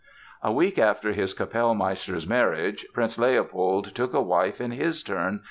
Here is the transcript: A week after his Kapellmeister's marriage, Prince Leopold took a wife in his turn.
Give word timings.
A 0.41 0.51
week 0.51 0.79
after 0.79 1.11
his 1.13 1.35
Kapellmeister's 1.35 2.25
marriage, 2.25 2.87
Prince 2.91 3.19
Leopold 3.19 3.93
took 3.93 4.15
a 4.15 4.19
wife 4.23 4.59
in 4.59 4.71
his 4.71 5.03
turn. 5.03 5.39